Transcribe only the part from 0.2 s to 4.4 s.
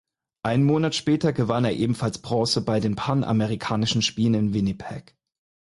Einen Monat später gewann er ebenfalls Bronze bei den Panamerikanischen Spielen